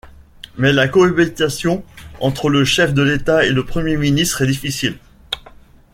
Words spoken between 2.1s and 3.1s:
entre le chef de